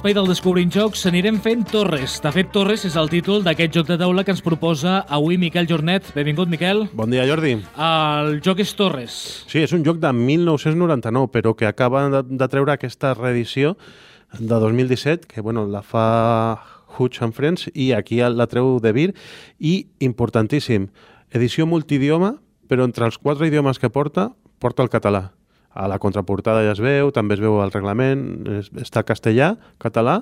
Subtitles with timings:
[0.00, 2.14] L'espai del Descobrint Jocs, anirem fent Torres.
[2.24, 5.66] De fet, Torres és el títol d'aquest joc de taula que ens proposa avui Miquel
[5.68, 6.06] Jornet.
[6.14, 6.86] Benvingut, Miquel.
[6.96, 7.50] Bon dia, Jordi.
[7.76, 9.16] El joc és Torres.
[9.44, 13.74] Sí, és un joc de 1999, però que acaba de, de treure aquesta reedició
[14.38, 16.06] de 2017, que bueno, la fa
[16.96, 19.10] Hutch and Friends, i aquí la treu de Vir.
[19.58, 20.88] I, importantíssim,
[21.28, 22.38] edició multidioma,
[22.72, 24.30] però entre els quatre idiomes que porta,
[24.64, 25.26] porta el català
[25.74, 28.24] a la contraportada ja es veu, també es veu el reglament,
[28.58, 30.20] es, està castellà, català,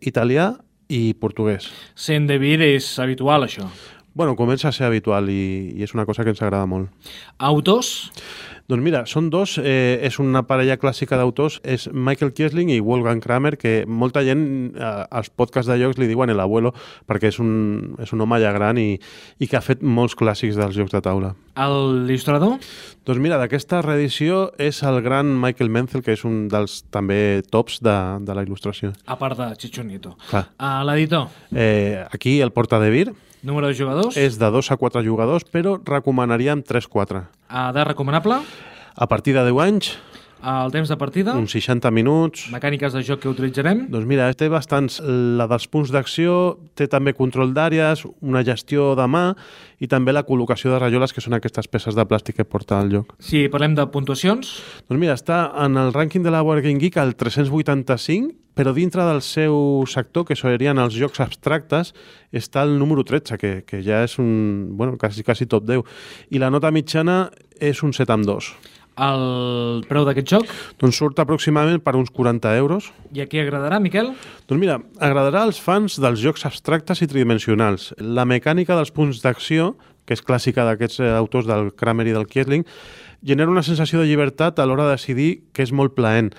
[0.00, 0.52] italià
[0.88, 1.68] i portuguès.
[1.98, 3.68] Sent de vir és habitual, això.
[4.14, 6.90] Bueno, comença a ser habitual i, i és una cosa que ens agrada molt.
[7.38, 8.10] Autors?
[8.68, 13.22] Doncs mira, són dos, eh, és una parella clàssica d'autors, és Michael Kiesling i Wolfgang
[13.24, 14.42] Kramer, que molta gent
[14.76, 16.74] eh, als podcasts de jocs li diuen el abuelo,
[17.08, 18.98] perquè és un, és un home ja gran i,
[19.40, 21.30] i que ha fet molts clàssics dels jocs de taula.
[21.56, 22.58] L'il·lustrador?
[23.08, 27.80] Doncs mira, d'aquesta reedició és el gran Michael Menzel, que és un dels també tops
[27.80, 28.92] de, de la il·lustració.
[29.08, 30.18] A part de Chichonito.
[30.28, 30.44] Uh,
[30.84, 31.32] L'editor?
[31.56, 33.08] Eh, aquí el porta de Vir.
[33.42, 34.16] Número de jugadors?
[34.18, 37.24] És de 2 a 4 jugadors, però recomanaríem 3-4.
[37.48, 38.40] Edat recomanable?
[38.98, 39.92] A partir de 10 anys,
[40.42, 41.32] El temps de partida?
[41.34, 42.44] uns 60 minuts...
[42.54, 43.86] Mecàniques de joc que utilitzarem?
[43.90, 45.00] Doncs mira, té bastants...
[45.38, 49.34] La dels punts d'acció, té també control d'àrees, una gestió de mà
[49.82, 52.90] i també la col·locació de rajoles, que són aquestes peces de plàstic que porta el
[52.94, 53.14] joc.
[53.18, 56.98] Si parlem de puntuacions, Doncs mira, està en el rànquing de la Board Game Geek
[57.02, 61.92] al 385, però dintre del seu sector, que serien els jocs abstractes,
[62.34, 65.86] està el número 13, que, que ja és un, bueno, quasi, quasi top 10.
[66.34, 67.28] I la nota mitjana
[67.62, 68.50] és un 7 amb 2.
[68.98, 70.48] el preu d'aquest joc?
[70.82, 72.90] Doncs surt aproximadament per uns 40 euros.
[73.14, 74.10] I a qui agradarà, Miquel?
[74.50, 77.92] Doncs mira, agradarà als fans dels jocs abstractes i tridimensionals.
[78.02, 82.26] La mecànica dels punts d'acció, que és clàssica d'aquests eh, autors del Kramer i del
[82.26, 82.66] Kiesling,
[83.22, 86.32] genera una sensació de llibertat a l'hora de decidir que és molt plaent.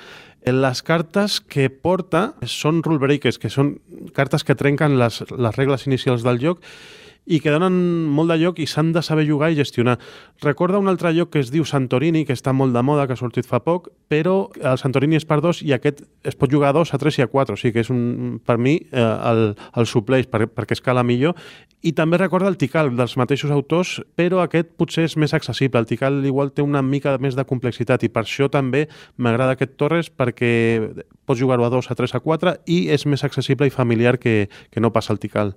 [0.47, 3.75] Les cartes que porta són rule breakers, que són
[4.15, 6.63] cartes que trenquen les, les regles inicials del joc
[7.25, 7.75] i que donen
[8.09, 9.97] molt de lloc i s'han de saber jugar i gestionar.
[10.41, 13.19] Recorda un altre lloc que es diu Santorini, que està molt de moda, que ha
[13.19, 16.77] sortit fa poc, però el Santorini és per dos i aquest es pot jugar a
[16.79, 19.43] dos, a tres i a quatre, o sigui que és un, per mi eh, el,
[19.77, 21.37] el supleix per, perquè escala millor.
[21.85, 25.79] I també recorda el Tikal dels mateixos autors, però aquest potser és més accessible.
[25.79, 28.87] El Tikal igual té una mica més de complexitat i per això també
[29.17, 30.51] m'agrada aquest Torres perquè
[31.29, 34.49] pots jugar-ho a dos, a tres, a quatre i és més accessible i familiar que,
[34.73, 35.53] que no passa el Tikal.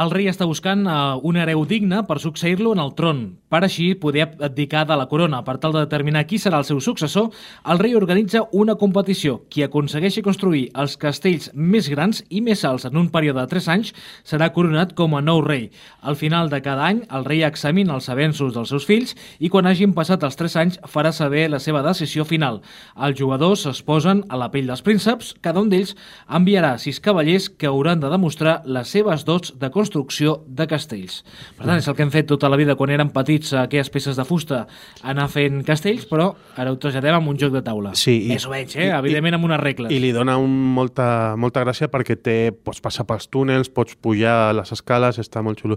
[0.00, 3.20] El rei està buscant uh, un hereu digne per succeir-lo en el tron,
[3.52, 5.42] per així poder abdicar de la corona.
[5.44, 7.28] Per tal de determinar qui serà el seu successor,
[7.68, 9.42] el rei organitza una competició.
[9.52, 13.68] Qui aconsegueixi construir els castells més grans i més alts en un període de 3
[13.74, 13.92] anys
[14.24, 15.68] serà coronat com a nou rei.
[16.00, 19.68] Al final de cada any, el rei examina els avenços dels seus fills i quan
[19.68, 22.62] hagin passat els 3 anys farà saber la seva decisió final.
[22.96, 25.09] Els jugadors es posen a la pell dels prínceps,
[25.40, 25.94] cada un d'ells
[26.28, 31.22] enviarà sis cavallers que hauran de demostrar les seves dots de construcció de castells.
[31.58, 34.16] Per tant, és el que hem fet tota la vida quan érem petits, aquelles peces
[34.16, 34.66] de fusta,
[35.02, 37.94] anar fent castells, però ara ho traslladem amb un joc de taula.
[37.94, 38.86] Sí, i- Més o menys, eh?
[38.88, 39.92] i- Evidentment amb unes regles.
[39.92, 44.54] I li dona un, molta, molta gràcia perquè té, pots passar pels túnels, pots pujar
[44.54, 45.76] les escales, està molt xulo.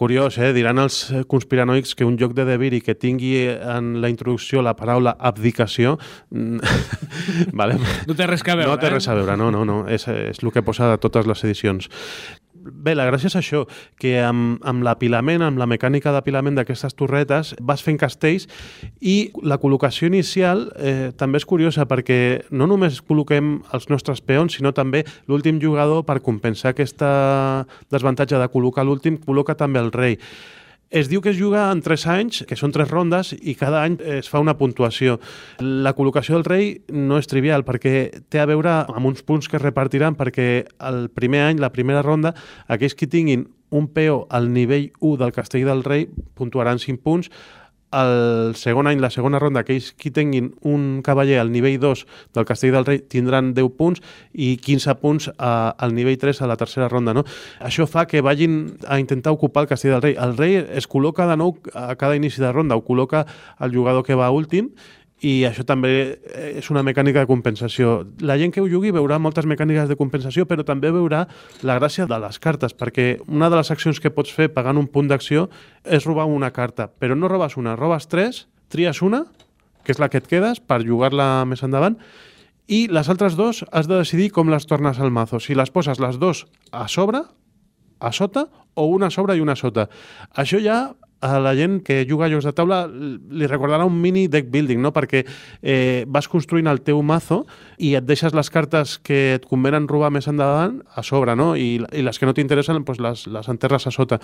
[0.00, 0.54] Curiós, eh?
[0.56, 4.72] Diran els conspiranoics que un joc de Devir i que tingui en la introducció la
[4.74, 5.98] paraula abdicació...
[6.30, 6.56] mm,
[7.52, 7.76] vale.
[8.08, 8.94] No té res a veure, No té eh?
[8.96, 9.80] res a veure, no, no, no.
[9.88, 11.90] És, és el que posa a totes les edicions.
[12.60, 13.62] Bé, la gràcia és això,
[14.00, 18.44] que amb, amb l'apilament, amb la mecànica d'apilament d'aquestes torretes, vas fent castells
[19.00, 22.20] i la col·locació inicial eh, també és curiosa perquè
[22.52, 27.10] no només col·loquem els nostres peons, sinó també l'últim jugador per compensar aquesta
[27.88, 30.20] desavantatge de col·locar l'últim, col·loca també el rei.
[30.90, 33.94] Es diu que es juga en 3 anys, que són 3 rondes, i cada any
[34.18, 35.20] es fa una puntuació.
[35.62, 39.54] La col·locació del rei no és trivial, perquè té a veure amb uns punts que
[39.60, 40.48] es repartiran, perquè
[40.90, 42.34] el primer any, la primera ronda,
[42.66, 47.30] aquells que tinguin un peó al nivell 1 del castell del rei puntuaran 5 punts,
[47.92, 52.04] el segon any, la segona ronda, aquells que tinguin un cavaller al nivell 2
[52.36, 54.02] del castell del rei tindran 10 punts
[54.32, 57.14] i 15 punts a, al nivell 3 a la tercera ronda.
[57.16, 57.24] No?
[57.66, 60.16] Això fa que vagin a intentar ocupar el castell del rei.
[60.18, 63.26] El rei es col·loca de nou a cada inici de ronda, ho col·loca
[63.60, 64.70] el jugador que va últim
[65.20, 65.92] i això també
[66.56, 68.06] és una mecànica de compensació.
[68.24, 71.26] La gent que ho jugui veurà moltes mecàniques de compensació, però també veurà
[71.66, 74.88] la gràcia de les cartes, perquè una de les accions que pots fer pagant un
[74.88, 75.48] punt d'acció
[75.84, 79.26] és robar una carta, però no robes una, robes tres, tries una,
[79.84, 81.98] que és la que et quedes, per jugar-la més endavant,
[82.70, 85.40] i les altres dos has de decidir com les tornes al mazo.
[85.42, 87.24] Si les poses les dos a sobre,
[88.00, 89.88] a sota, o una a sobre i una a sota.
[90.38, 94.26] Això ja a la gent que juga a jocs de taula li recordarà un mini
[94.28, 94.92] deck building, no?
[94.96, 95.24] perquè
[95.60, 97.42] eh, vas construint el teu mazo
[97.78, 101.52] i et deixes les cartes que et convenen robar més endavant a sobre, no?
[101.56, 104.20] I, i les que no t'interessen doncs les, les enterres a sota.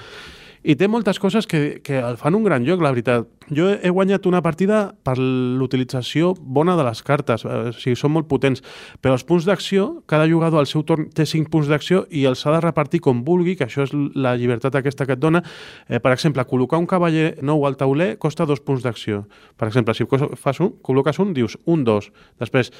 [0.64, 3.28] I té moltes coses que, que el fan un gran joc, la veritat.
[3.46, 8.14] Jo he guanyat una partida per l'utilització bona de les cartes, eh, o sigui, són
[8.16, 8.62] molt potents,
[9.02, 12.42] però els punts d'acció, cada jugador al seu torn té 5 punts d'acció i els
[12.46, 15.44] ha de repartir com vulgui, que això és la llibertat aquesta que et dona.
[15.88, 19.24] Eh, per exemple, col·locar un cavaller nou al tauler costa dos punts d'acció.
[19.56, 22.10] Per exemple, si fas un, col·loques un, dius un, dos.
[22.40, 22.72] Després,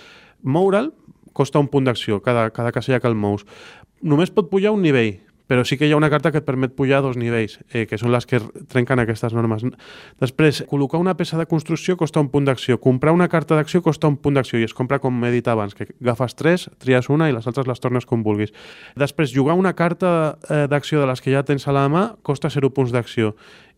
[0.43, 0.91] moure'l
[1.37, 3.45] costa un punt d'acció, cada, cada casella que el mous.
[4.03, 6.75] Només pot pujar un nivell, però sí que hi ha una carta que et permet
[6.77, 8.41] pujar dos nivells, eh, que són les que
[8.73, 9.65] trenquen aquestes normes.
[10.23, 14.11] Després, col·locar una peça de construcció costa un punt d'acció, comprar una carta d'acció costa
[14.11, 17.31] un punt d'acció i es compra com he dit abans, que agafes tres, tries una
[17.31, 18.53] i les altres les tornes com vulguis.
[18.97, 22.51] Després, jugar una carta eh, d'acció de les que ja tens a la mà costa
[22.51, 23.35] 0 punts d'acció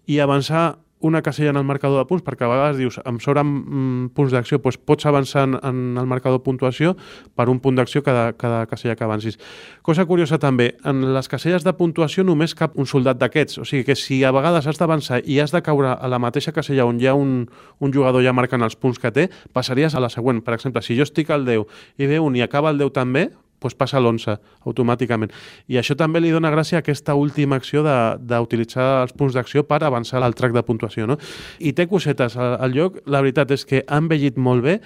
[0.09, 3.47] i avançar una casella en el marcador de punts, perquè a vegades dius, em sobren
[3.47, 6.95] mm, punts d'acció, doncs pots avançar en, en el marcador de puntuació
[7.39, 9.39] per un punt d'acció cada, cada casella que avancis.
[9.83, 13.87] Cosa curiosa també, en les caselles de puntuació només cap un soldat d'aquests, o sigui
[13.87, 17.01] que si a vegades has d'avançar i has de caure a la mateixa casella on
[17.01, 17.45] hi ha un,
[17.79, 20.43] un jugador ja marcant els punts que té, passaries a la següent.
[20.43, 21.67] Per exemple, si jo estic al 10
[21.99, 23.29] i ve un i acaba el 10 també,
[23.61, 25.35] doncs passa l'11 automàticament.
[25.69, 29.83] I això també li dona gràcia a aquesta última acció d'utilitzar els punts d'acció per
[29.83, 31.07] avançar al track de puntuació.
[31.07, 31.19] No?
[31.59, 34.81] I té cosetes al, al lloc, la veritat és que han vellit molt bé,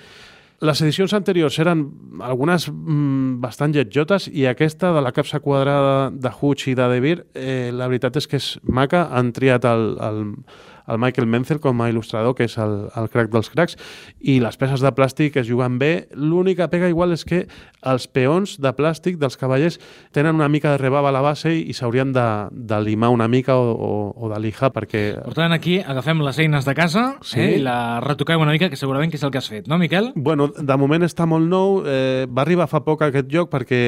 [0.62, 1.80] les edicions anteriors eren
[2.22, 7.00] algunes mm, bastant lletjotes i aquesta de la capsa quadrada de Hutch i de De
[7.02, 9.08] Beer, eh, la veritat és que és maca.
[9.10, 10.20] Han triat el, el,
[10.88, 13.79] el Michael Menzel com a il·lustrador, que és el, el crack dels cracks,
[14.20, 16.08] i les peces de plàstic es juguen bé.
[16.14, 17.44] L'única pega igual és que
[17.82, 19.79] els peons de plàstic dels cavallers
[20.14, 23.56] tenen una mica de rebava a la base i s'haurien de, de limar una mica
[23.58, 25.05] o, o, o de lijar, perquè...
[25.23, 27.40] Per tant, aquí agafem les eines de casa sí.
[27.40, 29.79] eh, i la retoquem una mica, que segurament que és el que has fet, no,
[29.82, 30.12] Miquel?
[30.14, 31.82] Bueno, de moment està molt nou.
[31.87, 33.82] Eh, va arribar fa poc a aquest joc perquè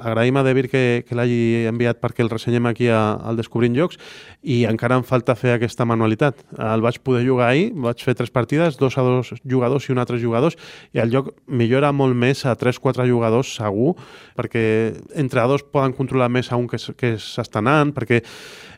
[0.00, 3.98] agraïm a Devir que, que l'hagi enviat perquè el ressenyem aquí a, al Descobrint Jocs
[4.42, 6.44] i encara em falta fer aquesta manualitat veritat.
[6.58, 9.98] El vaig poder jugar ahir, vaig fer tres partides, dos a dos jugadors i un
[9.98, 10.56] a tres jugadors,
[10.92, 13.94] i el joc millora molt més a 3-4 jugadors segur,
[14.36, 18.22] perquè entre dos poden controlar més a un que s'està anant, perquè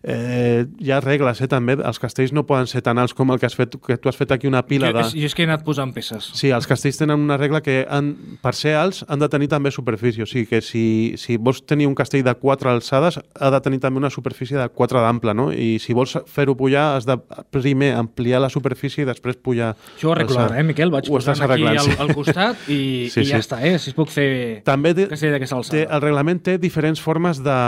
[0.07, 1.77] eh, hi ha regles, eh, també.
[1.77, 4.17] Els castells no poden ser tan alts com el que, has fet, que tu has
[4.17, 5.05] fet aquí una pila jo, de...
[5.19, 6.31] Jo és que he anat posant peces.
[6.39, 8.13] Sí, els castells tenen una regla que han,
[8.43, 10.23] per ser alts han de tenir també superfície.
[10.23, 10.85] O sigui que si,
[11.21, 14.69] si vols tenir un castell de 4 alçades, ha de tenir també una superfície de
[14.69, 15.49] 4 d'ample, no?
[15.53, 17.19] I si vols fer-ho pujar, has de
[17.51, 19.75] primer ampliar la superfície i després pujar...
[19.97, 20.95] Això ho arreglo ara, eh, Miquel?
[20.95, 22.81] Vaig posant aquí al, al costat i,
[23.13, 23.47] sí, i ja sí.
[23.47, 23.77] està, eh?
[23.83, 24.29] Si es puc fer
[24.67, 25.77] també té, castell d'aquesta alçada.
[25.77, 27.59] Té, el reglament té diferents formes de,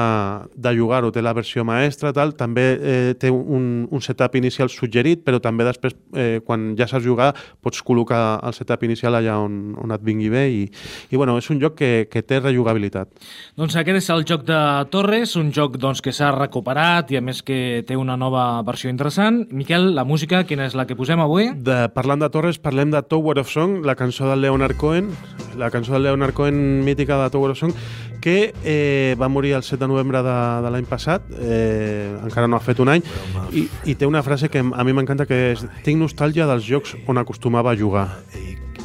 [0.55, 1.11] de jugar-ho.
[1.15, 5.67] Té la versió maestra, tal, també eh, té un, un setup inicial suggerit, però també
[5.69, 7.31] després, eh, quan ja saps jugar,
[7.65, 10.63] pots col·locar el setup inicial allà on, on et vingui bé i,
[11.11, 13.11] i bueno, és un joc que, que té rejugabilitat.
[13.59, 14.61] Doncs aquest és el joc de
[14.93, 18.91] Torres, un joc doncs, que s'ha recuperat i a més que té una nova versió
[18.91, 19.45] interessant.
[19.55, 21.53] Miquel, la música, quina és la que posem avui?
[21.55, 25.13] De, parlant de Torres, parlem de Tower of Song, la cançó del Leonard Cohen,
[25.59, 27.75] la cançó del Leonard Cohen mítica de Tower of Song,
[28.21, 32.59] que eh, va morir el 7 de novembre de, de l'any passat, eh, encara no
[32.59, 33.05] ha fet un any,
[33.53, 36.97] i, i té una frase que a mi m'encanta que és tinc nostàlgia dels jocs
[37.07, 38.09] on acostumava a jugar.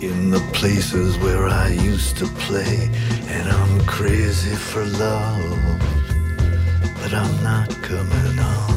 [0.03, 2.89] In the places where I used to play
[3.31, 5.79] And I'm crazy for love
[6.99, 8.73] But I'm not coming home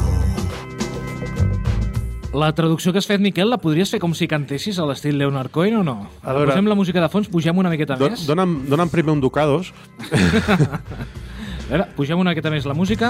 [2.37, 5.49] la traducció que has fet, Miquel, la podries fer com si cantessis a l'estil Leonard
[5.49, 5.95] Cohen o no?
[6.21, 8.27] A veure, Posem la música de fons, pugem una miqueta do, més.
[8.29, 9.71] Dona'm, dona'm primer un ducados.
[11.67, 13.09] A veure, pugem una miqueta més la música.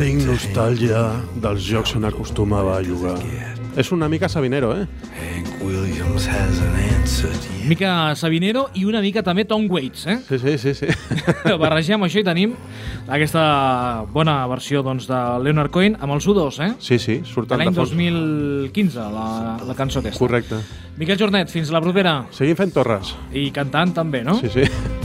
[0.00, 1.02] Tinc nostàlgia
[1.44, 3.18] dels jocs on acostumava a jugar.
[3.76, 4.86] És una mica Sabinero, eh?
[7.68, 10.16] Mica Sabinero i una mica també Tom Waits, eh?
[10.24, 10.72] Sí, sí, sí.
[10.80, 10.88] sí.
[11.62, 12.56] Barregem això i tenim
[13.12, 13.44] aquesta
[14.08, 16.72] bona versió doncs, de Leonard Cohen amb els U2, eh?
[16.80, 17.92] Sí, sí, surten de fons.
[17.92, 19.28] L'any 2015, la,
[19.68, 20.20] la cançó aquesta.
[20.24, 20.64] Correcte.
[20.96, 22.22] Miquel Jornet, fins la propera.
[22.32, 23.12] Seguim fent torres.
[23.36, 24.40] I cantant també, no?
[24.40, 25.00] Sí, sí.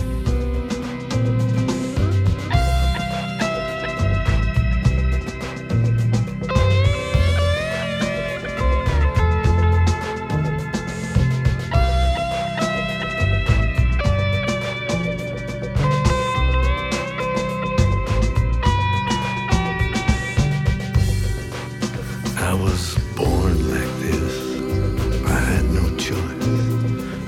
[23.15, 24.35] born like this.
[25.25, 26.47] I had no choice.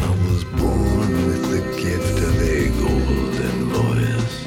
[0.08, 4.38] I was born with the gift of a golden voice.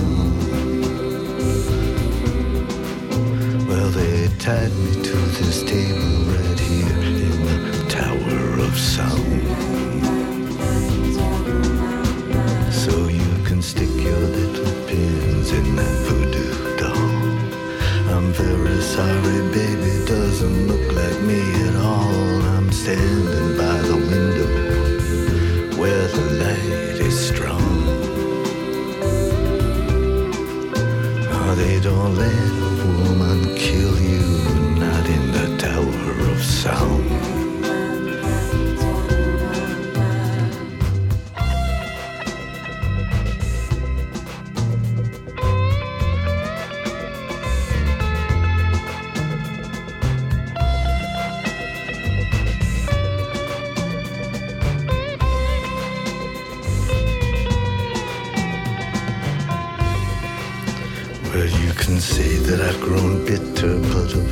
[3.68, 9.27] Well, they tied me to this table right here in the Tower of Sound.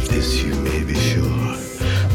[0.09, 1.23] This you may be sure.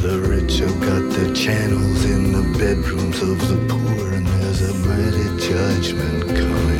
[0.03, 4.75] The rich have got their channels in the bedrooms of the poor, and there's a
[4.87, 6.80] mighty judgment coming.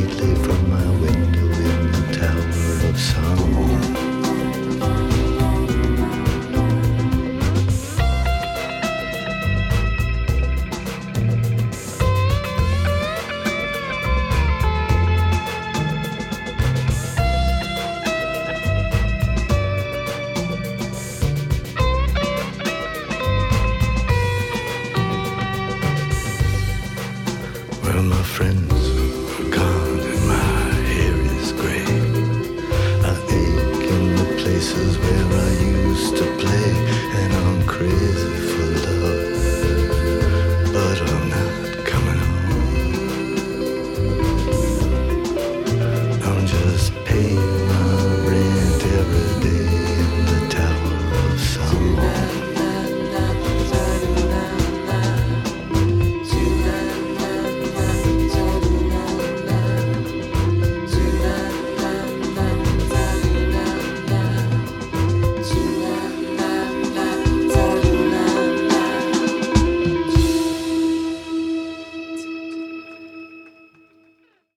[0.00, 0.47] completely